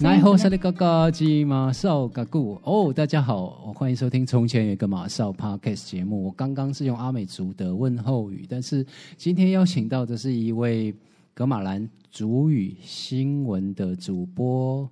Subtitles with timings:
[0.00, 6.24] 来后山的嘎嘎鸡马少嘎古哦，大家好，欢迎收听《从前有一个马少》Podcast 节目。
[6.24, 8.86] 我刚刚是用阿美族的问候语，但是
[9.16, 10.94] 今天邀请到的是一位
[11.32, 14.88] 格马兰族语新闻的主播。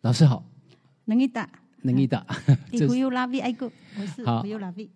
[0.00, 0.42] 老师好，
[1.04, 1.48] 能一打，
[1.82, 2.26] 能一打，
[2.70, 3.70] 这是 la v 爱国，
[4.00, 4.42] 我是好。
[4.42, 4.90] Who la v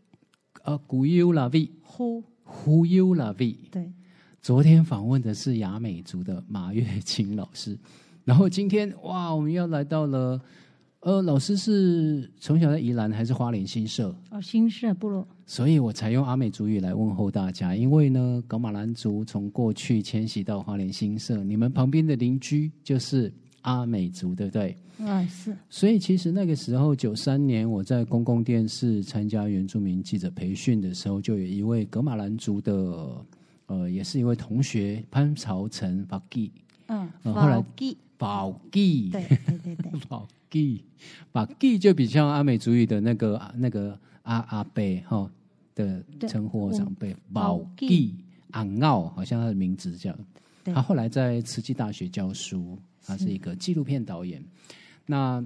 [0.63, 3.93] 啊，古 u la v Who Who you la v 对，
[4.41, 7.79] 昨天访问的是雅美族的马月清老师，
[8.27, 10.41] 然后今天哇，我们要来到了，
[10.99, 17.77] 呃，老师是从小在宜兰还是花莲新社，哦，新社部落，所以我才用阿美族语来问候大家。
[17.77, 24.77] 因为呢，噶玛兰族从过去迁徙到花莲新社，你们旁边的邻居就是阿美族，对不对？
[24.99, 33.25] 啊是，所以其实那个时候，九三年我在公共电视参加原住民记者培训的时候，就有一位格马兰族的，
[33.67, 36.51] 呃，也是一位同学潘朝成巴基
[36.87, 40.85] 嗯，呃后来宝记，宝基，对对对对， 宝记，
[41.33, 45.31] 宝记就比较阿美族语的那个那个阿阿伯哈
[45.75, 48.15] 的对称呼长辈，宝宝基
[48.53, 50.19] 昂傲，好像他的名字这样。
[50.65, 54.43] 他后来在慈济大学教书，他是一个纪录片导演。
[55.05, 55.45] 那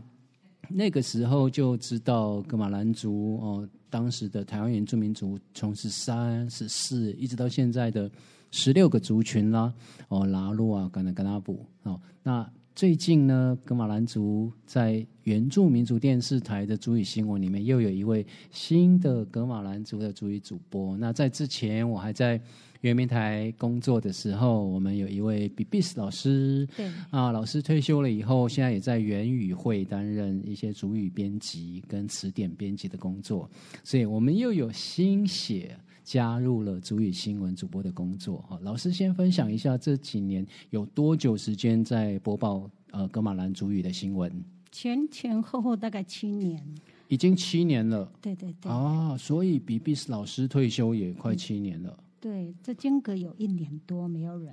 [0.68, 8.10] 那个时候就知道格马兰族哦，当时的台湾原住民族从十三、十四一直到现在的
[8.50, 9.72] 十六个族群啦，
[10.08, 12.00] 哦，拉路啊、甘纳甘纳布哦。
[12.22, 20.96] 那最近呢，格马兰族在原住民族电视台的主语新闻里面又有一位新的格马兰族的主语主播。
[20.96, 22.40] 那在之前我还在
[22.80, 33.50] 原民台工作的时候，我们有一位 B B S 老师，对啊，老师退休了以后，现在也在原语会担任一些主语编辑跟词典编辑的工作，
[33.84, 35.76] 所以我们又有新血
[36.10, 38.38] 加入了主语新闻主播的工作。
[38.38, 44.28] 哈，老师先分享一下这几年有多久时间在播报呃格马兰主语的新闻？
[44.72, 46.60] 前前后后大概七年，
[47.06, 48.10] 已经七年了。
[48.20, 48.72] 对对对。
[48.72, 51.96] 啊，所以 B B S 老师退休也快七年了。
[52.18, 54.52] 对，这间隔有一年多没有人，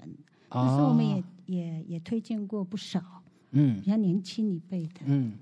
[0.49, 3.01] 但是啊，我们也也也推荐过不少
[3.49, 3.81] 嗯。
[3.81, 5.33] 比较年轻一辈的，嗯。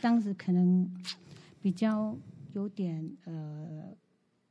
[0.00, 0.90] 当时可能
[1.60, 2.16] 比较
[2.54, 3.88] 有点呃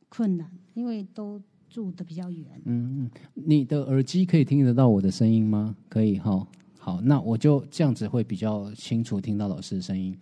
[0.08, 0.48] 困难，
[0.80, 2.46] 因为都住的比较远。
[2.64, 5.76] 嗯嗯，你的耳机可以听得到我的声音吗？
[5.90, 6.48] 可以哈。
[6.78, 10.18] 好，那我就这样子会比较清楚听到老师的声音。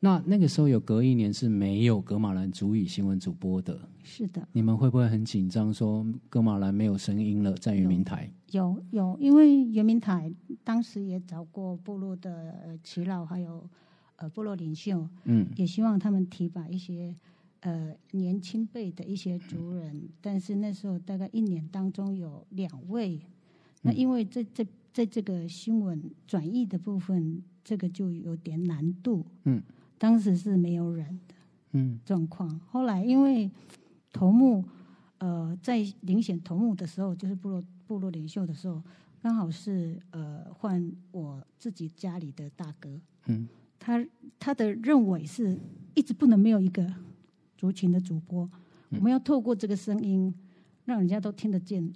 [0.00, 5.72] 那那个时候有隔一年是没有格马兰主语新闻主播的，是的，你们会不会很紧张？
[5.72, 8.30] 说格马兰没有声音了，在圆明台？
[8.50, 10.30] 有有，因为圆明台
[10.62, 13.68] 当时也找过部落的呃耆老，还有
[14.16, 17.14] 呃部落领袖，嗯也希望他们提拔一些
[17.60, 23.20] 呃年轻辈的一些族人，但是那时候大概一年当中有两位，
[23.82, 29.62] 那因为这这在这个新闻转译的部分，这个就有点难度，嗯，
[29.98, 31.34] 当时是没有人的
[31.72, 32.00] 嗯。
[32.04, 33.50] 状况，后来因为
[34.12, 34.64] 头目
[35.18, 38.82] 呃在遴选头目的时候，就是部落部落领袖的时候，
[39.22, 43.46] 刚好是呃换我自己家里的大哥，嗯。
[43.82, 44.04] 他
[44.38, 45.58] 他的认为是
[45.94, 46.86] 一直不能没有一个
[47.60, 48.48] 族群的主播，
[48.88, 50.34] 我们要透过这个声音，
[50.86, 51.92] 让人家都听得见，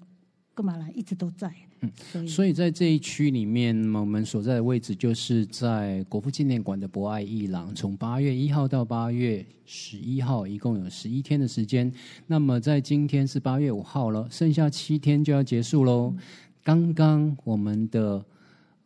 [0.52, 11.90] 格玛兰一直都在，嗯所以在这一区里面，我们所在的位置就是在国父纪念馆的博爱艺廊，从八月一号到八月十一号，一共有十一天的时间。
[12.26, 16.14] 那么在今天是八月五号了，剩下七天就要结束喽。
[16.62, 18.22] 刚刚我们的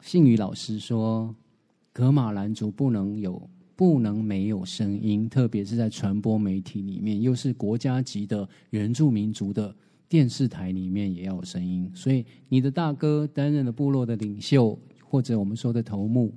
[0.00, 1.34] 信宇老师说，
[1.92, 3.50] 格马兰族不能有。
[3.78, 9.72] 不能没有声音，特别是在传播媒体里面，又是国家级的原住民族的
[10.08, 16.34] 电视台里面也要有声音，所以你的大哥担任了部落的领袖，或者我们说的头目，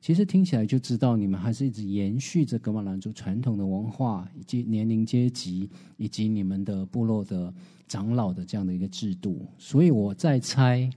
[0.00, 7.52] 其实听起来就知道你们还是一直延续着格马兰族传统的文化，以及年龄阶级，以及你们的部落的
[7.86, 9.44] 长老的这样的一个制度。
[9.58, 10.88] 所以我在猜，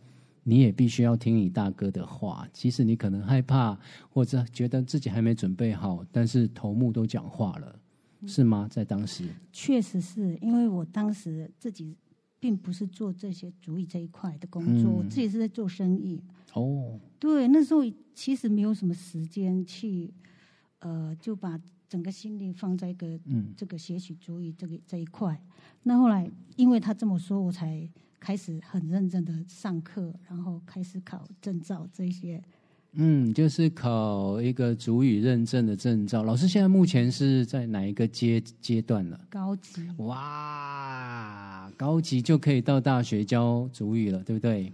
[0.43, 3.77] 你也必须要听你大哥的话，即使你可能害怕，
[4.09, 7.79] 或者觉得自己还没准备好，但是头目都讲话了，
[8.25, 8.67] 是吗？
[8.69, 11.95] 在当时，确实是因为我当时自己
[12.39, 16.19] 并不是做这些主意这一块的工作，嗯我自己是在做生意。
[16.53, 17.81] 哦，对，那时候
[18.13, 20.11] 其实没有什么时间去，
[20.79, 25.39] 呃，就把整个心力放在一个嗯这个写取主意这个这一块。
[25.83, 27.87] 那后来因为他这么说，我才
[28.21, 32.41] 开始很认真的上课，然后开始考证照这些。
[32.93, 36.23] 嗯，就是考一个主语认证的证照。
[36.23, 39.19] 老师现在目前是在哪一个阶阶段了？
[39.29, 44.71] 高级哇，高级就可以到大学教主语了，对不对？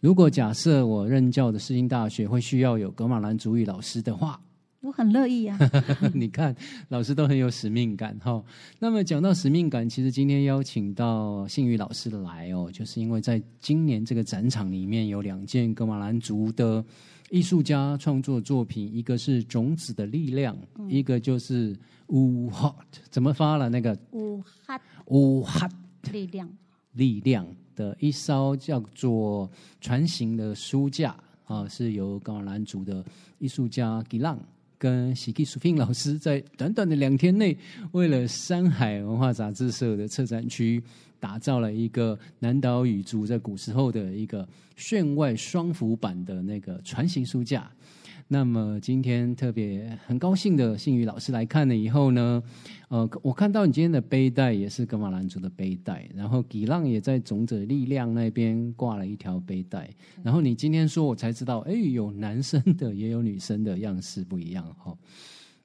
[0.00, 4.40] 如果假设我任教的世新大学会需要有格马兰主语老师的话，
[4.80, 5.58] 我很乐意啊。
[6.14, 6.54] 你看，
[6.88, 8.42] 老师都很有使命感哈。
[8.78, 16.82] 那么讲到使命感，其实今天邀请到信宇老师来哦，就是因为在今年这个展场里面有两件格马兰族的
[17.28, 20.56] 艺术家创作作品，一个是《种子的力量》，
[20.88, 22.74] 一个就是乌哈，
[23.10, 25.68] 怎么发了那个乌哈乌哈
[26.10, 26.48] 力量
[26.94, 27.46] 力量
[27.76, 33.04] 的一艘叫做船型的书架啊，是由格马兰族的
[33.38, 34.38] 艺术家吉浪。
[34.80, 37.54] 跟喜基苏平老师在短短的两天内，
[37.92, 40.82] 为了山海文化杂志社的策展区，
[41.20, 47.70] 打造了一个南岛语族在古时候的一个炫外双幅版的那个船型书架。
[48.32, 52.40] 那么今天特别很高兴的信宇老师来看了以后呢，
[52.88, 59.90] 呃，我看到你今天的背带也是格马兰族的背带，然后吉浪也在种子力量那边挂了一条背带，
[60.22, 64.96] 然后你今天说我才知道，哎，有男生的也有女生的样式不一样哈，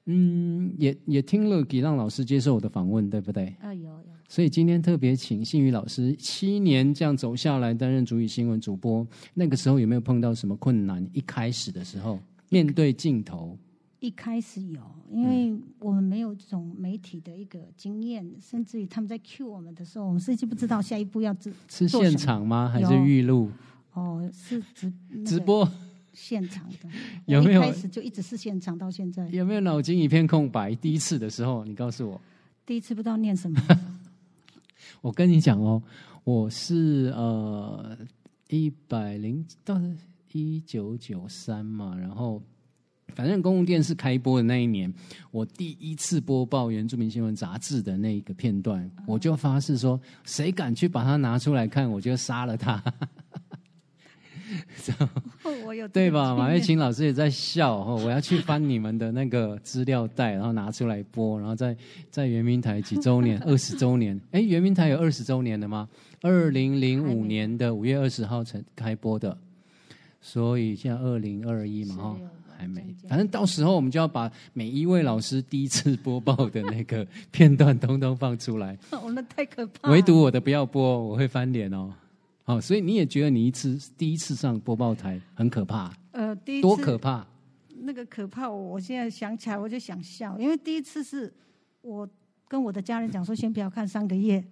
[0.06, 3.54] 嗯，也也听了吉浪老师接受我的访问，对不对？
[3.60, 4.04] 啊，有有。
[4.28, 11.08] 所以今天特别请信宇老师七年这样走下来担任主语新闻主播，那个时候有没有碰到什么困难？
[11.12, 12.18] 一开始的时候。
[12.50, 13.58] 面对镜头，
[14.00, 22.68] 一开始有，因为我们没有这种媒体的一个经验，甚至于他们在 Q 我们的时候，我们甚至不知道下一步要做是现场吗？
[22.68, 23.50] 还是预录？
[23.94, 24.92] 哦，是直
[25.24, 25.68] 直播
[26.12, 26.88] 现场的。
[27.26, 29.26] 有没有开始就一直是现场到现在？
[29.30, 30.74] 有没有脑筋一片空白？
[30.76, 32.20] 第一次的时候，你告诉我。
[32.64, 33.60] 第一次不知道念什么。
[35.00, 35.82] 我跟你讲哦，
[36.24, 37.96] 我是呃
[38.48, 39.80] 一百零到。
[40.32, 42.42] 一九九三嘛，然后
[43.14, 44.92] 反正公共电视开播的那一年，
[45.30, 52.82] 我第一次播报原住民新闻杂志的那一个片段，我就发誓说，谁敢去把它拿出来看，我就杀了他。
[55.64, 56.36] 我有对吧？
[56.36, 61.76] 马月琴老师也在笑哦，我要去翻你们的那个资料袋，然后拿出来播，然后在
[62.10, 65.88] 在圆明台几周年， 二十周年，哎，圆明台有二十周年的吗？
[66.22, 69.36] 二零零五年的五月二十号才开播的。
[70.28, 72.16] 所以现在二零二一嘛，哈，
[72.58, 72.84] 还没。
[73.08, 78.76] 反正到时候我们就要把每一位老师第一次播报的那个片段通通放出来。
[78.90, 79.88] 哦，那太可怕。
[79.88, 81.94] 唯独我的不要播，我会翻脸哦。
[82.42, 85.92] 好，所以你也觉得你一次第一次上播报台很可怕？
[86.10, 87.24] 呃，第一多可怕？
[87.82, 91.32] 那个可怕，我现在想起来我就想笑，因为第一次是
[91.82, 92.08] 我
[92.48, 94.44] 跟我的家人讲说，先不要看三个月，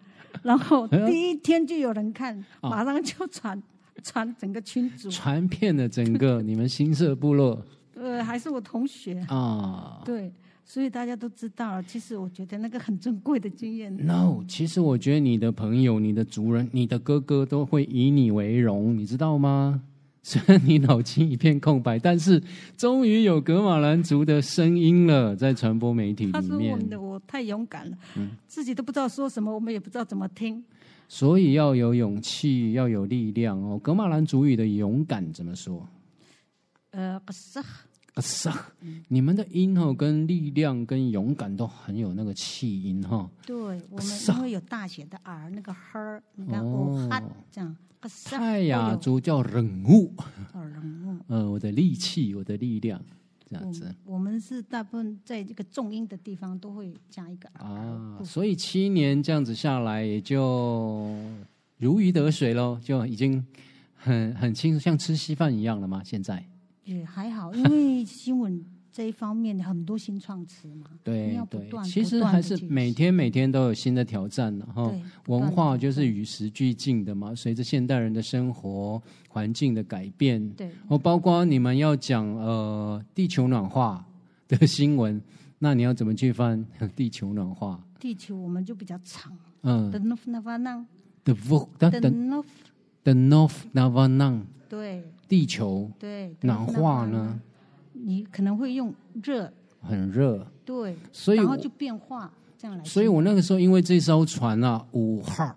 [0.45, 3.61] 然后 第一天就有人看，马上就传。
[4.03, 7.65] 传整个群组，传遍了整个 你们新社部落。
[7.95, 10.03] 呃，还是我同学啊。
[10.05, 10.33] 对，
[10.65, 11.83] 所以大家都知道了。
[11.85, 13.95] 其实我觉得那个很珍贵的经验。
[14.05, 19.83] No，其实我觉得你的朋友、你的族人、你的哥哥都会以你为荣，你知道吗？
[20.27, 22.43] 虽然你脑筋一片空白，但是
[22.79, 26.33] 终于有格马兰族的声音了，在传播媒体里面。
[26.33, 27.99] 他说我们的我太勇敢了，
[28.47, 30.65] 自己都不知道说什么，我们也不知道怎么听。
[31.09, 33.79] 所以要有勇气，要有力量哦。
[33.79, 35.87] 格马兰族语的勇敢怎么说？
[36.93, 37.63] 呃，格萨，
[38.15, 38.67] 格萨，
[39.09, 43.29] 你们的音哦，跟力量跟勇敢都很有那个气音哈。
[43.45, 43.57] 对，
[43.91, 47.09] 我们因为有大写的 R，那个 Her，你看哦，
[47.51, 47.77] 这样。
[48.25, 50.13] 泰雅族叫人物，
[50.53, 51.19] 人物。
[51.27, 53.01] 呃，我的力气，我的力量。
[53.47, 61.15] 这样子，我们是大部分在这个重音的地方都会加一个 R 啊，所以七年这样子下来，也就
[61.77, 63.47] 如鱼得水喽，就已经
[63.95, 66.01] 很很轻，像吃稀饭一样了吗？
[66.03, 66.43] 现在
[66.85, 68.65] 也还好，因为新闻。
[68.97, 74.89] 这一方面很多新创词嘛，对 对，其实还是每天每天都有新的挑战的哈。
[75.27, 84.07] 文化就是与时俱进的嘛，随着现代人的生活环境的改变，对，哦，包括你们要讲呃地球暖化
[84.47, 85.21] 的新闻，
[85.59, 86.65] 那你要怎么去翻
[86.95, 87.83] 地球暖化？
[87.99, 92.45] 地球我们就比较长，嗯，the north navanang，the north
[93.03, 97.41] the north navanang，对，地球对暖化呢？
[97.93, 99.51] 你可能会用热，
[99.81, 102.85] 很热，对，所以然后就变化这样来。
[102.85, 105.55] 所以我那个时候因为这艘船啊，五 heart，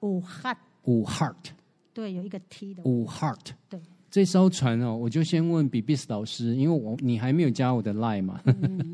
[0.00, 1.34] 五 heart，五 heart，
[1.92, 2.82] 对，有一个 T 的。
[2.84, 3.80] 五 heart，对，
[4.10, 8.40] 这艘船哦，我就先问比比斯老师，因为我你还没有加我的 line 嘛，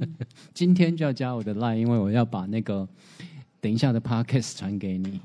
[0.52, 2.86] 今天就要加我的 line，因为我要把那个
[3.60, 5.20] 等一下的 podcast 传给你，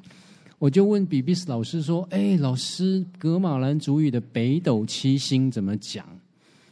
[0.57, 6.05] 我就问比比斯老师说，哎，老师，格马兰族语的北斗七星怎么讲？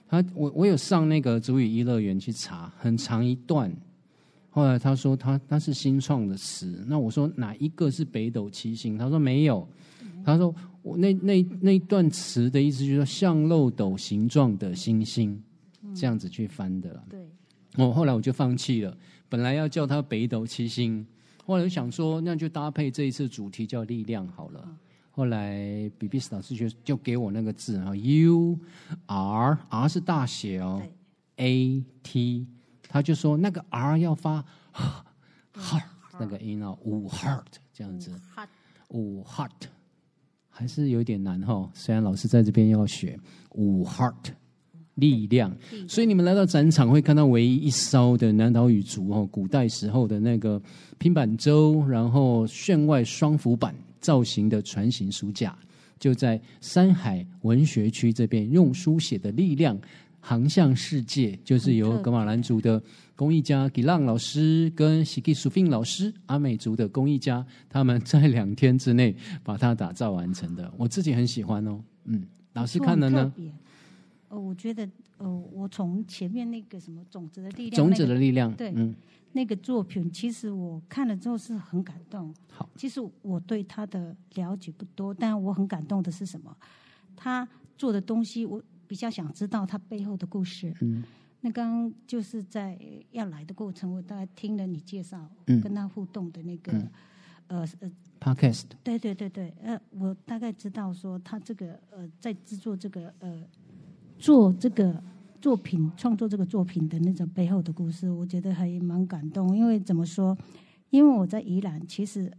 [0.07, 3.71] 他我我有上那个主语一乐园去查，很长一段。
[4.49, 8.97] 后来他说他他是新创的词，那我说哪一个是北斗七星？
[8.97, 9.67] 他说没有。
[10.23, 15.41] 他说我那那那一段词的意思就是说像漏斗形状的星星，
[15.93, 17.03] 这样子去翻的了。
[17.09, 17.27] 对，
[17.75, 18.95] 我，后来我就放弃了，
[19.27, 21.05] 本来要叫他北斗七星，
[21.45, 24.77] 后来就想说那就搭配这一次主题叫力量好了。
[25.11, 28.57] 后来比比斯老师就就给我那个字啊，U
[29.05, 30.81] R R 是大写哦
[31.35, 32.47] ，A T，
[32.89, 34.43] 他就说那个 R 要发
[35.53, 35.83] heart
[36.19, 38.11] 那个音哦，五 heart 这样子，
[38.89, 39.51] 五 heart
[40.49, 41.69] 还是有点难哈。
[41.75, 43.19] 虽然老师在这边要学
[43.51, 44.31] 五 heart
[44.95, 45.55] 力量，
[45.87, 50.61] 所以你们来到展场会看到唯一一艘的南岛语族哦，古代时候的那个
[50.97, 53.73] 平板舟，然后炫外双浮板。
[54.03, 55.57] 造型的船型书架，
[55.97, 59.79] 就在山海文学区这边，用书写的力量
[60.19, 62.83] 航向世界，就是由格马兰族的
[63.15, 70.69] 工艺家吉浪老师跟西吉苏菲老师阿美族的工艺家，他们在两天之内把它打造完成的。
[70.75, 73.31] 我自己很喜欢哦，嗯，老师看了呢？
[74.33, 78.95] 哦，我觉得，哦，我从前面那个什么种子的力量，种子的力量，对，嗯。
[79.35, 82.31] 那个作品，其实我看了之后是很感动。
[82.51, 86.55] 好，其实我对他的了解不多，但我很感动的是什么？
[87.15, 90.71] 他做的东西，我比较想知道他背后的故事。
[90.81, 91.03] 嗯，
[91.41, 96.71] 那刚刚就是在要来的过程，我大概听了你介绍，跟他互动的那个
[97.47, 98.65] 呃呃，podcast。
[98.83, 103.43] 对对对对，呃，我大概知道说他这个呃，在制作这个呃，
[104.23, 105.03] 做这个。
[105.43, 109.53] 作品创作这个作品的那种背后的故事，我觉得还蛮感动。
[109.53, 110.37] 因为怎么说？
[110.89, 112.31] 因为我在宜兰，其实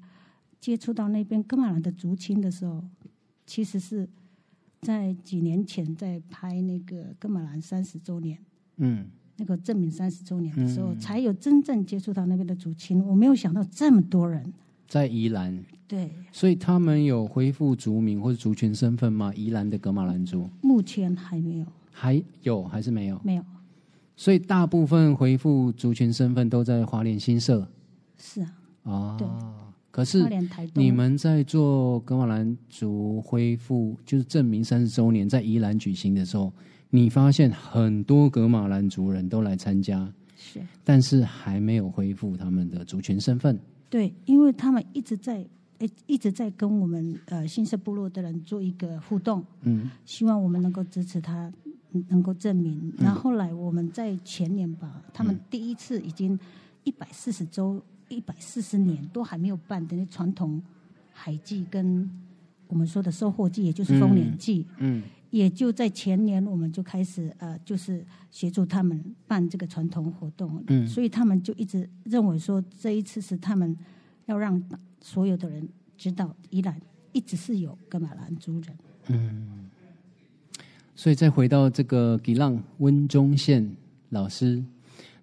[0.58, 2.82] 接触到那边格马兰的族亲的时候，
[3.44, 4.08] 其实是
[4.80, 8.38] 在几年前在拍那个格马兰三十周年，
[8.78, 9.04] 嗯，
[9.36, 13.06] 那个证明三十周年的时候，才有真正接触到那边的族亲。
[13.06, 14.50] 我没有想到这么多人
[14.94, 19.32] 在宜兰，对，所以他们有恢复族名或者族群身份吗？
[19.34, 21.66] 宜兰的格马兰族目前还没有。
[21.90, 23.20] 还有还是没有？
[23.24, 23.42] 没有。
[24.14, 27.66] 所以大部分恢复族群身份都在华联新社。
[28.16, 28.52] 是啊。
[28.84, 29.16] 啊。
[29.18, 29.26] 对。
[29.90, 30.24] 可是
[30.74, 36.52] 你们在做格马兰族恢复，就是证明三十周年在宜兰举行的时候，
[36.90, 40.08] 你发现很多格马兰族人都来参加。
[40.36, 40.60] 是。
[40.84, 43.58] 但是还没有恢复他们的族群身份。
[43.88, 45.46] 对，因为他们一直在。
[45.78, 51.52] 诶，一直在跟我们呃新社部落的人做一个互动，嗯，希望我们能够支持他，
[52.10, 52.92] 能够证明。
[52.96, 56.38] 然后来我们在前年吧，他们第一次已经
[56.84, 60.62] 一百四十周、一百四十年都还没有办的那传统
[61.12, 62.08] 海祭跟
[62.68, 65.02] 我们说的收获季，也就是丰年祭，嗯，
[65.34, 73.76] 也就在前年我们就开始呃，就是协助他们办这个传统活动，嗯，所以他们就一直认为说这一次是他们
[74.26, 74.62] 要让。
[75.06, 76.80] 所有的人知道，依然
[77.12, 78.74] 一直是有格马兰族人。
[79.08, 79.68] 嗯，
[80.94, 83.70] 所以再回到这个吉浪温中宪
[84.08, 84.64] 老师，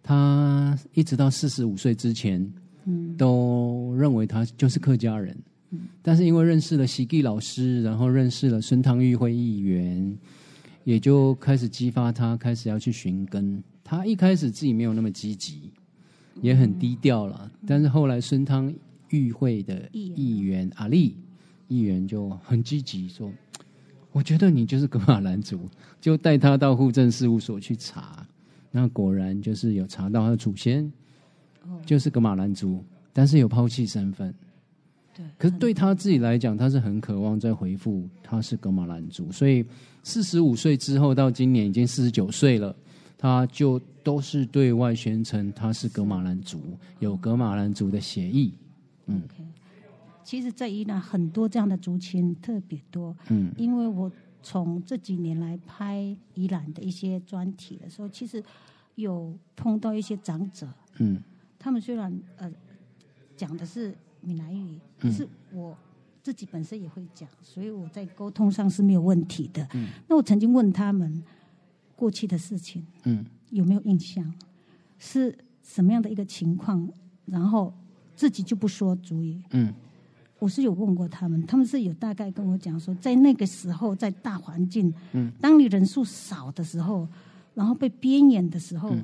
[0.03, 2.47] 他一直到四十五岁之前，
[2.85, 5.35] 嗯，都认为他就是客家人。
[5.71, 10.17] 嗯，但是因为认识了席地老师，然后认识了孙汤玉会议员，
[10.83, 13.61] 也就开始激发他开始要去寻根。
[13.83, 15.71] 他一开始自己没有那么积极，
[16.41, 17.51] 也很低调了。
[17.67, 18.73] 但是后来孙汤。
[19.13, 21.17] 玉会的议员阿丽
[21.67, 23.29] 议员就很积极说
[24.13, 28.25] ：“我觉得你就是格马兰族，就带他到户政事务所去查。
[28.71, 30.89] 那果然就是有查到他的祖先，
[31.85, 34.33] 就是格马兰族，但是有抛弃身份。
[35.15, 39.31] 对，可是对他自己来讲，他是很渴望再回复他是格马兰族。
[39.31, 39.65] 所以
[40.03, 42.75] 四十五岁之后到今年已经四十九岁了，
[43.17, 46.59] 他就都是对外宣称他是格马兰族，
[46.99, 48.53] 有格马兰族的协议。”
[49.07, 49.43] OK，
[50.23, 53.15] 其实，在伊朗很多这样的族群特别多。
[53.29, 54.09] 嗯，因为我
[54.41, 58.41] 从这几年来拍伊朗的一些专题的时候，其实
[58.95, 60.67] 有碰到一些长者。
[60.99, 61.21] 嗯，
[61.59, 62.49] 他们虽然呃
[63.35, 65.77] 讲的是闽南语，可是我
[66.23, 69.67] 自己本身也会讲，所以我在沟通上是没有问题的。
[69.73, 71.23] 嗯，那我曾经问他们
[71.95, 74.33] 过去的事情，嗯，有没有印象？
[74.97, 76.89] 是什么样的一个情况？
[77.25, 77.73] 然后。
[78.13, 79.41] 自己就不说主意。
[79.49, 79.73] 嗯，
[80.37, 87.07] 我是有问过他们，他们是有大概跟我讲说，在那个时候，在大环境，嗯，当你人数少的时候，
[87.55, 88.95] 然后被边缘的时候，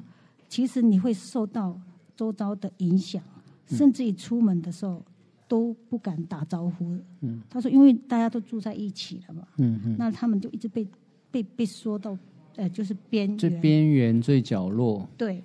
[0.47, 1.79] 其实你会受到
[2.15, 3.23] 周遭的影响，
[3.67, 5.03] 甚至于出门的时候
[5.47, 6.97] 都不敢打招呼。
[7.21, 9.47] 嗯，他说，因为大家都住在一起了嘛。
[9.57, 10.87] 嗯嗯，那他们就一直被
[11.29, 12.17] 被被说到，
[12.55, 15.07] 呃，就是边最边缘、最角落。
[15.17, 15.41] 对。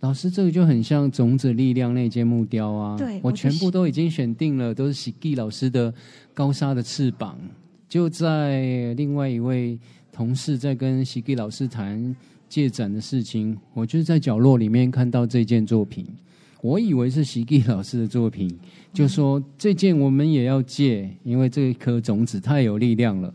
[0.00, 2.96] 老师，这个就很像种子力量那件木雕啊！
[2.98, 5.92] 对，我全部都已经选定了，都是喜地老师的
[6.34, 7.36] 高沙的翅膀，
[7.88, 9.76] 就在另外一位
[10.12, 12.14] 同事在跟西给老师谈
[12.46, 16.06] 借展的事情，我就是在角落里面看到这件作品，
[16.66, 18.52] 我以为是席地老师的作品，
[18.92, 23.32] 就说这件我们也要借，因为这一颗种子太有力量了。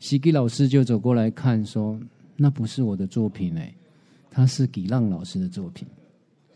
[0.00, 1.96] 席地老师就走过来看，说
[2.34, 3.72] 那不是我的作品哎，
[4.28, 5.86] 他是给浪老师的作品。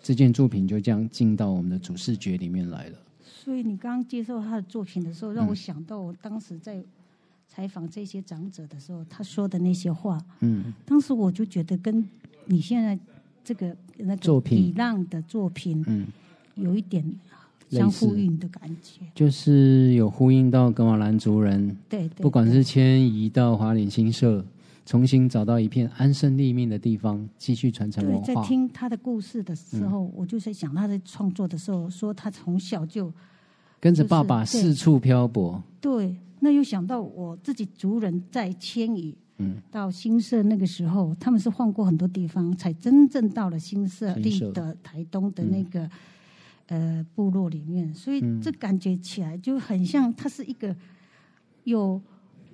[0.02, 2.98] 这件作品就这样进到我们的主视觉里面来了。
[3.24, 6.82] 所以你刚刚介绍他的作品的时候，让我想到我当时在
[7.46, 10.20] 采访这些长者的时候，他说的那些话。
[10.40, 12.04] 嗯，当时我就觉得跟
[12.46, 12.98] 你现在
[13.44, 16.06] 这个那个李浪的作品，嗯，
[16.56, 17.04] 有一点
[17.70, 21.76] 相呼应的感觉，就是有呼应到格瓦兰族人。
[21.88, 24.44] 对，不管是迁移到华岭新社。
[24.84, 28.24] 重新找到一片安身立命的地方，继续传承文化。
[28.24, 33.10] 在听他的故事的时候，我就在想他在创作的时候，说他从小就
[33.78, 35.62] 跟着爸爸四处漂泊。
[35.80, 45.88] 对，那又想到我自己族人在迁移，嗯，到新社那个时候，他们是换过很多地方，才真正到了新社立的台东的那个
[46.66, 50.74] 呃部落里面，所以这感觉起来就很像，它是一个
[51.64, 52.00] 有。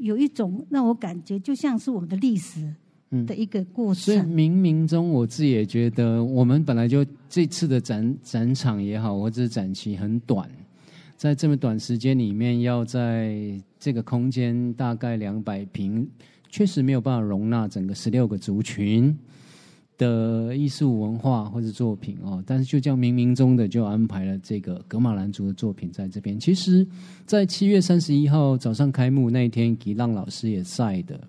[0.01, 2.73] 有一种让我感觉就像是我们的历史
[3.27, 4.01] 的一个过程。
[4.05, 10.49] 所以冥冥中，我自己也觉得，我们本来就这次的展展场也好，或者是展期很短，
[11.17, 16.09] 在这么短时间里面，要在这个空间大概两百平，
[16.49, 19.17] 确实没有办法容纳整个十六个族群。
[19.99, 26.39] 的艺术文化或者作品哦，但是就这样冥冥中的就安排了这个格马兰族的作品在这边。
[26.39, 26.87] 其实，
[27.27, 31.21] 在七月三十一号早上开幕那一天，吉浪老师也在的，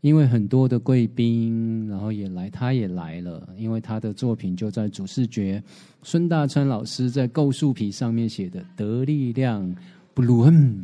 [0.00, 5.62] 因为很多的贵宾然后也来，他也来了，因为他的作品就在主视觉，
[6.02, 9.70] 孙大川老师在构树皮上面写的“得力量
[10.14, 10.82] 不伦”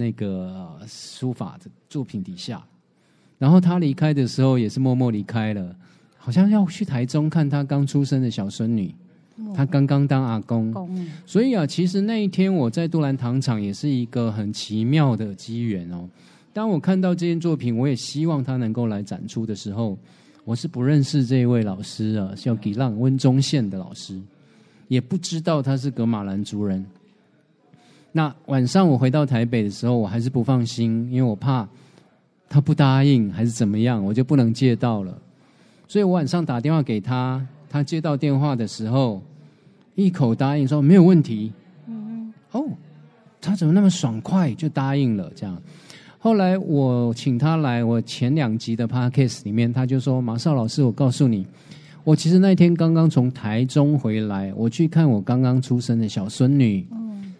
[0.00, 2.64] 那个书法的作品底下，
[3.38, 5.76] 然后他离开的时候也是默默离开了。
[6.16, 8.94] 好像要去台中看他刚出生的小孙女，
[9.54, 10.74] 他刚刚当阿公，
[11.24, 16.08] 所以啊，其实那一天我在杜兰糖厂也是一个很奇妙的机缘哦。
[16.52, 19.96] 当我看到这件作品，我也希望他能够来展出的时候，
[20.44, 24.20] 我是不认识这位老师啊，叫吉浪温中县的老师，
[24.88, 26.84] 也不知道他是格马兰族人。
[28.12, 31.68] 那晚上我回到台北的时候，我还是不放心，因为我怕
[32.48, 35.16] 他不答应还是怎么样，我就不能借到了。
[35.86, 39.22] 所以我晚上打电话给他，他接到电话的时候，
[39.94, 41.52] 一口答应说没有问题。
[41.86, 42.64] 嗯哦，
[43.40, 45.30] 他怎么那么爽快就答应了？
[45.36, 45.56] 这样，
[46.18, 51.46] 后来我请他来我前两集的 podcast 里面，他就说：“马少老师，我告诉你，
[52.02, 56.84] 我其实那天刚刚从台中回来，我去看我刚刚出生的小孙女，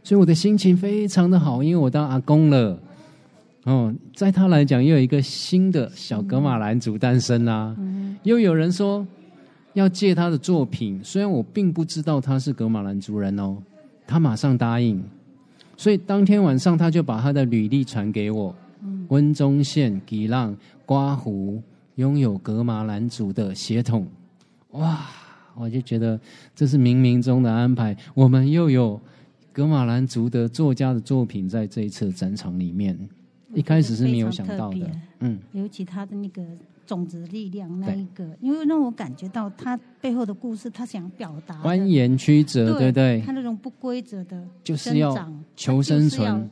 [0.03, 2.79] 所以我的心情非常的好，因为我当阿公了。”
[3.65, 7.77] 哦，在他来讲，又有一个新的小格马兰族诞生啦。
[8.23, 9.07] 又有人说
[9.75, 13.59] 要借他的作品，虽然我并不知道他是格马兰族人哦，
[14.07, 15.03] 他马上答应。
[15.77, 18.55] 所以当天晚上，他就把他的履历传给我。
[19.09, 21.63] 温中县吉浪刮胡
[21.97, 24.07] 拥有格马兰族的血统，
[24.71, 25.01] 哇！
[25.55, 26.19] 我就觉得
[26.55, 27.95] 这是冥冥中的安排。
[28.15, 28.99] 我们又有
[29.53, 32.99] 格马兰族的作家的作品在这一次展场里面。
[33.53, 36.41] 一开始是没有想到的，嗯，尤其他的那个
[36.87, 46.49] 种子力量那一个，因为让我感觉到他背后的故事，他想表达蜿蜒曲折，对不对，他那种不规则的，就是要求生存，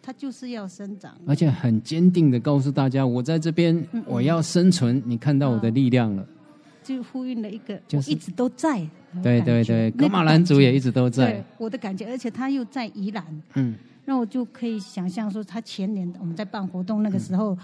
[0.00, 6.26] 他就是要生长，而且很坚定的告诉大家，我在这边，我要生存，你看到我的力量了，
[6.96, 8.78] 就呼应了一个，就是一直都在，
[9.22, 13.74] 对对对，格马兰族也一直都在，我的感觉，而且他又在宜兰，嗯。
[14.06, 17.56] 那我就可以想象说，他前年我们在办活动那个时候，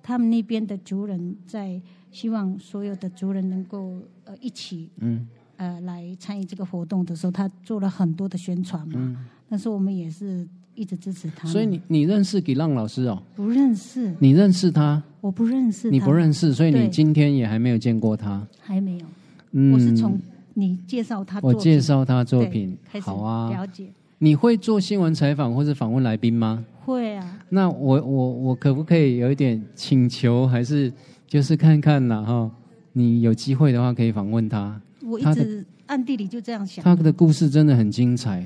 [0.00, 1.80] 他们那边的族人在
[2.12, 5.26] 希望所有的族人能够呃一起嗯。
[5.56, 8.94] 呃来参与这个活动的时候，他做了很多的宣传嘛。
[8.96, 9.16] 嗯。
[9.48, 11.48] 但是我们也是一直支持他。
[11.48, 13.22] 所以你你认识给浪老师哦？
[13.34, 14.14] 不认识。
[14.18, 15.02] 你认识他？
[15.20, 15.90] 我不认识。
[15.90, 18.46] 你不认识，所以你今天也还没有见过他。
[18.60, 19.06] 还没有。
[19.52, 19.72] 嗯。
[19.72, 20.18] 我是从
[20.54, 23.86] 你介绍他，我介绍他作品，好啊，了解。
[24.18, 26.64] 你会做新闻采访或者访问来宾吗？
[26.84, 27.38] 会啊。
[27.48, 30.92] 那我我我可不可以有一点请求，还是
[31.26, 32.24] 就是看看呢？
[32.24, 32.50] 哈，
[32.92, 34.80] 你有机会的话可以访问他。
[35.04, 36.84] 我一直暗地里就这样想。
[36.84, 38.44] 他的故事真的很精彩，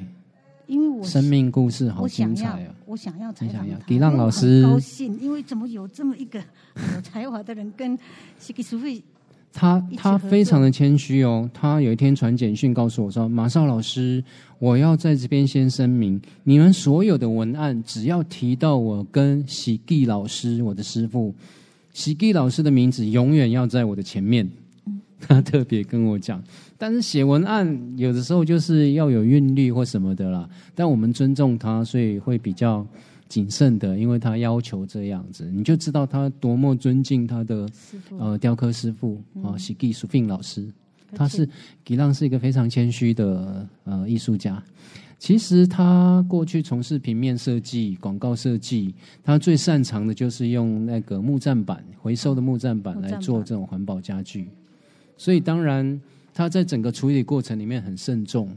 [0.67, 2.75] 因为我生命故事好精彩啊！
[2.87, 3.77] 我想要采访他。
[3.87, 6.41] 李浪老师高兴，因为怎么有这么一个
[6.95, 7.97] 有才华的人跟
[8.39, 9.03] 西吉苏菲
[9.53, 11.49] 他他非常的谦虚哦。
[11.55, 14.23] 他有一天传简讯告诉我说：“马少老师，
[14.59, 21.35] 我要在这边先声明，你们所有的文案只要提到我跟喜记老师，我的师傅
[21.93, 24.47] 喜记老师的名字，永远要在我的前面。”
[25.27, 26.43] 他特别跟我讲，
[26.79, 30.49] 但是写文案有的时候就是要有韵律或什么的啦。
[30.75, 32.87] 但我们尊重他，所以会比较
[33.29, 37.69] 谨慎的，因为他要求这样子，你就知道他多么尊敬他的，
[38.19, 40.67] 呃雕刻师傅啊，喜记苏 fin 老师。
[41.15, 41.49] 他是
[41.85, 44.63] 吉浪是一个非常谦虚的呃艺术家。
[45.19, 54.49] 其实他过去从事平面设计、广告设计，他最擅长的就是用那个木栈板、回收的木栈板来做这种环保家具。
[55.17, 56.01] 所以当然
[56.35, 58.57] 他在整个处理过程里面很慎重，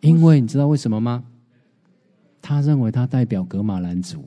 [0.00, 1.24] 因为你知道为什么吗？
[2.40, 4.24] 他认为他代表格马兰族，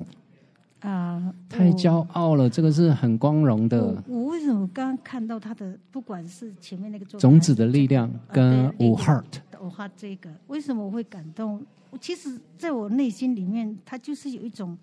[0.80, 3.84] 啊，太我骄傲了，这个是很光荣的。
[3.84, 9.25] 我我为什么刚刚看到他的，不管是前面那个种子的力量跟五 heart，
[9.60, 11.62] 我画这个，为什么我会感动？
[11.99, 14.78] 其实在我内心里面，他就是有一种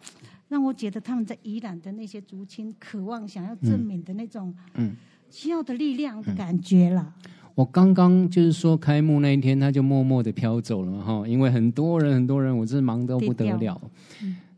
[0.48, 4.96] 让我觉得他们在宜兰的那些族亲渴望想要证明的那种嗯
[5.32, 7.14] 需要的力量的感觉了。
[7.54, 13.58] 我刚刚就是说开幕那一天，他就默默的飘走了嘛哈，因为很多人很多人，我真是忙得不得了。
[13.58, 13.80] 调。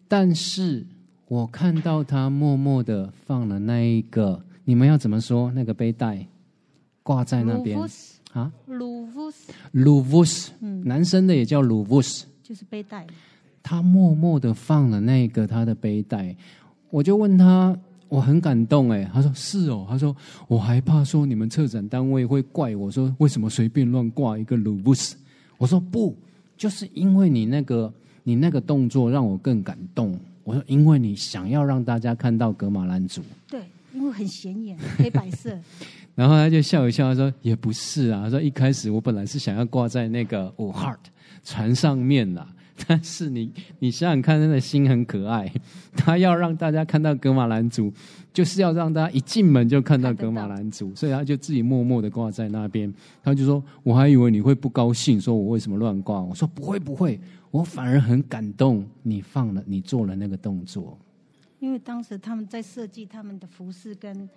[0.07, 0.85] 但是
[1.27, 5.51] 我看到他默默的放了那一个，你们要怎么说？
[5.53, 6.27] 那个背带
[7.03, 7.77] 挂在那边。
[7.77, 8.53] 鲁夫斯啊？
[8.67, 10.85] 鲁夫斯，luvus，嗯。
[10.85, 13.07] 男生的也叫 luvus，就是背带，
[13.63, 16.37] 他默默的放了那个他的背带，
[16.91, 17.77] 我就问他，
[18.14, 20.14] 我很感动哎，他说是哦，他说
[20.46, 25.14] 我还怕说你们策展单位会怪我说为什么随便乱挂一个 luvus，
[25.59, 26.16] 我说不，
[26.57, 33.61] 就是因为你那个你那个动作让我更感动，我说因为你想要让大家看到格马兰族，对，
[33.92, 35.50] 因为很显眼，黑白色，
[36.14, 40.98] 然后他就笑一笑，他说也不是啊，他说一开始我本来是想要挂在那个五 heart
[41.42, 42.46] 船上面啦，
[42.89, 45.51] 但是你你想想看，他的心很可爱，
[45.97, 47.93] 他要让大家看到格马兰族，
[48.33, 52.93] 就是要让大家一进门就看到格马兰族，所以他就自己默默的挂在那边。
[53.23, 57.21] 他就说：“我还以为你会不高兴，说我为什么乱挂。”我说：“不会不会，
[57.53, 60.99] 我反而很感动，你放了，你做了那个动作。
[61.61, 64.29] 因为当时他们在设计他们的服饰跟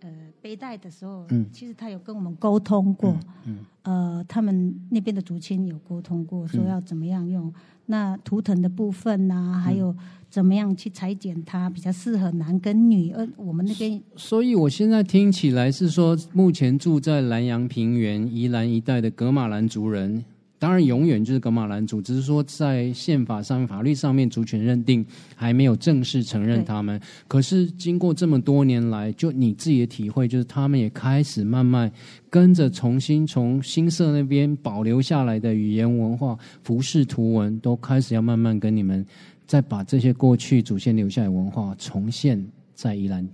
[0.00, 0.08] 呃
[0.40, 1.46] 背带的时候，嗯。
[1.52, 7.52] 其实他有跟我们沟通过，嗯呃，他们那边的族亲有沟通过，说要怎么样用、
[7.86, 9.94] 那图腾的部分呐、还有
[10.30, 13.10] 怎么样去裁剪它，比较适合男跟女。
[13.12, 20.22] 呃我们那边所以我现在听起来是说，目前住在南阳平原、宜兰一带的格马兰族人，
[20.58, 27.00] 当然永远就是格马兰族，只是说在宪法上面、法律上面族群认定还没有正式承认他们。
[27.28, 31.90] 可是经过这么多年来，就你自己的体会，就是他们也开始慢慢
[32.28, 39.06] 跟着重新从新社那边保留下来的语言文化、服饰图文，都开始要慢慢跟你们
[39.46, 42.44] 再把这些过去祖先留下来的文化重现
[42.74, 43.26] 在宜兰。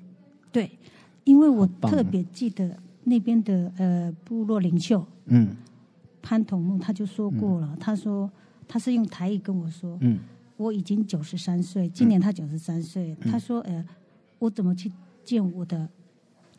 [0.52, 0.70] 对，
[1.24, 5.48] 因为我特别记得那边的呃部落领袖嗯
[6.24, 8.30] 潘同木他就说过了，他说
[8.66, 10.18] 他是用台语跟我说，嗯。
[10.56, 13.12] 我已经九十三岁，今年他九十三岁。
[13.20, 13.84] 嗯他说：“呃，
[14.38, 14.90] 我怎么去
[15.24, 15.88] 见我的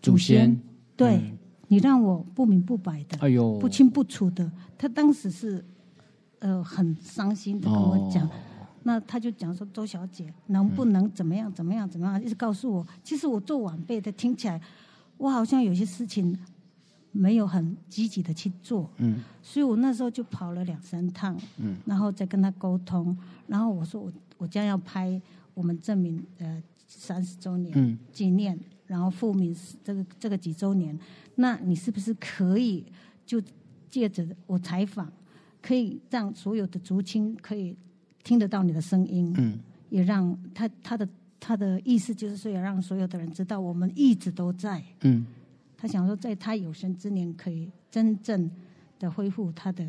[0.01, 0.59] 祖先？
[0.97, 1.37] 对、嗯
[1.69, 5.63] 你让我不明不白的、哎呦，不清不楚的。”他当时是
[6.39, 8.27] 呃很伤心的跟我讲。
[8.27, 8.31] 哦
[8.87, 14.61] 那他就讲说：“周小姐，能不能怎么样怎么样怎么样？”一直告诉我，其实我做晚辈的，听起来
[15.17, 16.37] 我好像有些事情
[17.15, 18.89] 没有很积极的去做。
[18.97, 19.23] 嗯。
[19.41, 21.77] 所以我那时候就跑了两三趟，嗯。
[21.85, 25.19] 然后再跟他沟通，然后我说我我将要拍
[25.53, 27.97] 我们证明呃三十周年嗯。
[28.11, 30.97] 纪念，然后复明这个这个几周年，
[31.35, 32.85] 那你是不是可以
[33.25, 33.41] 就
[33.89, 35.11] 借着我采访，
[35.61, 37.75] 可以让所有的族亲可以
[38.23, 39.59] 听得到你的声音，嗯。
[39.89, 41.07] 也让他他的
[41.39, 44.83] 他的意思就是说要让所有的人知道我们一直都在。
[45.03, 45.25] 嗯
[45.77, 48.49] 他想说，在他有生之年，可以真正
[48.99, 49.85] 的恢复他的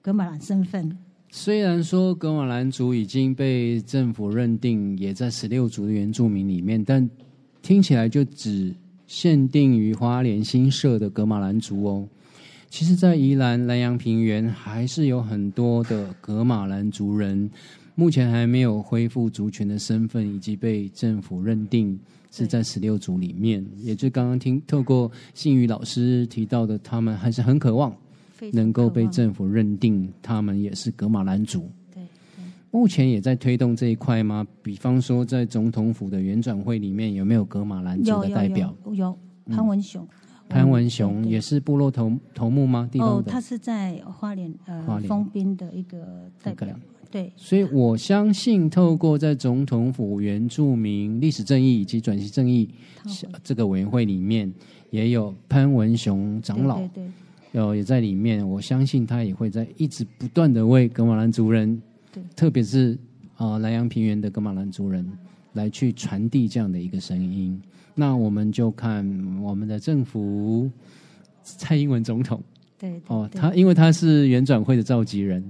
[0.00, 0.96] 格马兰身份。
[1.28, 7.08] 虽然说格马兰族已经被政府认定也在十六族的原住民里面，但
[7.60, 8.74] 听起来就只
[9.06, 12.08] 限定于花莲新社的格马兰族哦。
[12.68, 17.50] 其实，在宜兰南阳平原还是有很多的格马兰族人，
[17.98, 21.98] 目前还没有恢复族群的身份，以及被政府认定
[22.30, 23.66] 是在十六族里面。
[23.78, 27.96] 也就刚刚听透过信宇老师提到的，他们还是很渴望
[28.52, 31.70] 能够被政府认定他们也是格马兰族。
[31.90, 32.02] 对
[32.70, 34.46] 目前也在推动这一块吗？
[34.62, 38.76] 比方说，在总统府的圆转会里面，有没有格马兰族的代表？
[38.84, 40.06] 有有潘文雄，
[40.50, 42.86] 潘文雄也是部落头头目吗？
[42.92, 44.52] 地哦他是在花莲
[44.86, 46.78] 花呃莲丰滨的一个代表
[47.10, 52.68] 对，所以我相信，透过在总统府原住民历史正义以及转型正义
[53.42, 54.52] 这个委员会里面，
[54.90, 57.04] 也有潘文雄长老，对
[57.52, 58.46] 有也在里面。
[58.46, 61.80] 我相信他也会在一直不断的为格马兰族人
[62.12, 62.98] 对，特别是
[63.36, 65.06] 呃南洋平原的格马兰族人
[65.54, 67.60] 来去传递这样的一个声音。
[67.94, 69.06] 那我们就看
[69.40, 70.70] 我们的政府
[71.42, 72.42] 蔡英文总统。
[72.78, 75.42] 对对哦，他因为他是原转会的召集人，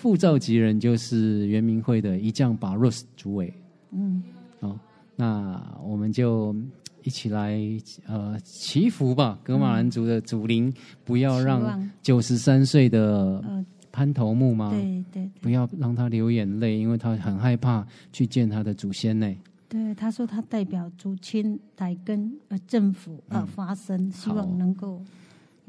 [0.00, 3.52] 副召集人就是原民会的一将把 Rose 主委。
[3.90, 4.22] 嗯
[4.60, 4.80] 哦，
[5.14, 6.56] 那我们就
[7.02, 7.60] 一起来
[8.06, 10.72] 呃祈福吧，格马兰族的祖灵
[11.04, 14.70] 不要让九十三岁的呃潘头目吗？
[14.70, 19.30] 对对不要让他流眼泪，因为他很害怕去见他的祖先呢。
[19.68, 25.02] 对，他说他代表族亲来跟呃政府呃发声，希望能够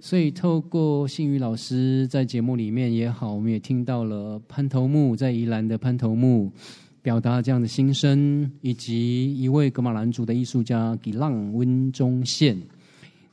[0.03, 6.51] 所以，透过信宇老师在节目里面也好，我们也听到了潘头目在宜兰的潘头目
[7.03, 12.57] 表达这样的心声，以及一位格马兰族的艺术家吉浪温中宪。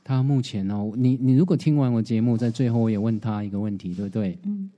[0.03, 4.37] 他目前哦，你你如果听完我节目，在最后我也问他一个问题，对不对？
[4.43, 4.69] 嗯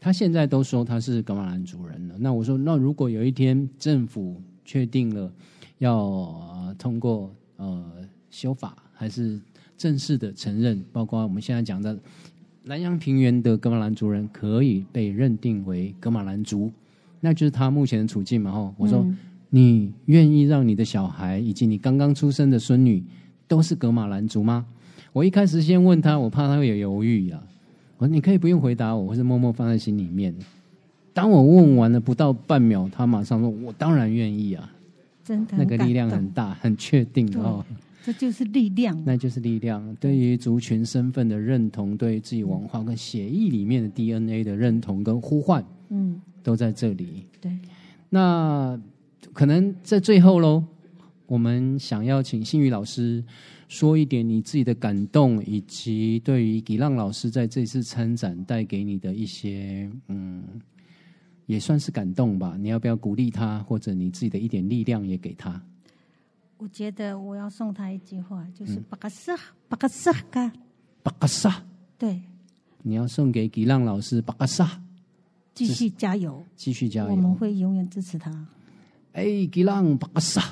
[0.00, 2.14] 他现在都说他是格马兰族人了。
[2.18, 5.30] 那我说，那如果有一天政府确定了
[5.76, 7.84] 要、呃、通过呃
[8.30, 9.38] 修法，还是
[9.78, 11.98] 正式的承认，包括我们现在讲的
[12.64, 16.70] 南洋平原的格马兰族人可以被认定为格马兰族，
[17.20, 18.52] 那就是他目前的处境嘛。
[18.52, 19.16] 吼，我说、嗯
[19.50, 23.02] 你愿意让你的小孩以及你刚刚出生的孙女
[23.46, 24.66] 都是格马兰族吗？
[25.10, 27.42] 我一开始先问他，我怕他会有犹豫啊。
[27.96, 30.34] 我说你可以不用回答我，或是默默放在心里面。
[31.14, 34.70] 当我问完了不到半秒，他马上说：“我当然愿意啊！”
[35.24, 37.64] 真的那个力量很大，很确定哦，
[38.08, 38.98] 这就是力量。
[39.04, 39.94] 那就是力量。
[39.96, 47.26] 对于族群身份的认同，对于自己文化跟协议里面的 DNA 的认同跟呼唤，嗯，都在这里。
[47.38, 47.52] 对，
[48.08, 48.80] 那
[49.34, 50.64] 可能在最后喽，
[51.26, 53.22] 我们想要请信宇老师
[53.68, 60.42] 说一点你自己的感动，以及对于吉浪老师在这次参展带给你的一些嗯，
[61.44, 62.56] 也算是感动吧。
[62.58, 65.62] 你要不要鼓励他，或者你自己的一点力量也给他？
[66.58, 69.34] 我觉得我要送他一句话，嗯就是巴卡萨
[69.68, 70.52] 巴克萨嘎，
[71.02, 71.62] 巴克萨，
[71.96, 72.20] 对，
[72.82, 74.80] 你要送给吉浪老师巴克萨，
[75.54, 77.34] 继续加油，继续加油我们油！
[77.34, 78.46] 会永远支持他。
[79.12, 80.42] 哎，吉浪巴卡萨。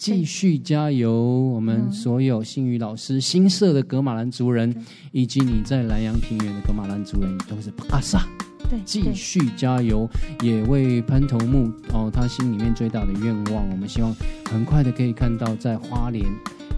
[0.00, 1.12] 继续加油！
[1.12, 4.74] 我们所有新宇老师新社的格马兰族人，
[5.12, 8.26] 以及你在南洋平原的格马兰族人，都是巴萨。
[8.70, 10.08] 对，继续加油，
[10.42, 14.14] 也为潘头目哦，他心里面最大的愿望，我们希望
[14.48, 16.24] 很快的可以看到，在花莲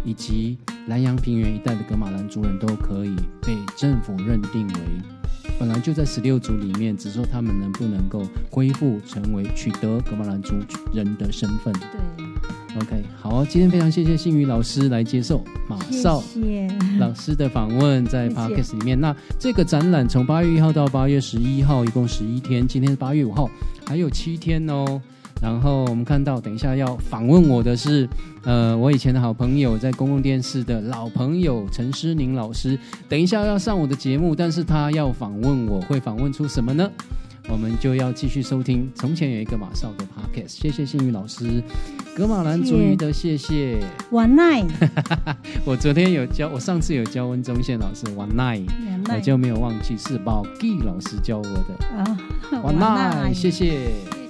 [0.02, 4.74] 以及南洋平原一带的格马兰族人都可以被政府认定为
[5.60, 10.54] 本来就在十六族里面，只是说他们能不能够恢复成为取得格马兰族
[10.92, 11.72] 人的身份。
[11.74, 12.26] 对，
[12.80, 16.22] OK，好，今天非常谢谢信宇老师来接受马少。
[16.98, 18.98] 老师的访问在谢谢 Podcast 里面。
[18.98, 23.50] 那这个展览从八月一号到八月十一号，一共十一天，今天是八月五号，
[23.86, 25.00] 还有七天哦。
[25.42, 28.08] 然后我们看到，等一下要访问我的是，
[28.44, 32.78] 呃，我以前的好朋友，在公共电视的老朋友陈诗宁老师。
[33.08, 36.90] 等一下要上我的节目，但是他要访问我，会访问出什么呢？
[37.48, 38.90] 我们就要继续收听。
[38.94, 41.62] 从前有一个马少的 Podcast，谢谢信宇老师，
[42.16, 43.78] 格马兰族语的谢谢。
[44.10, 44.64] 晚奈，
[45.66, 48.58] 我昨天有教，我上次有教温宗宪老师晚奈。
[48.58, 51.86] 晚奈我就没有忘记是宝 G 老师教我的。
[51.96, 52.18] 啊，
[52.62, 54.21] 晚安，谢谢。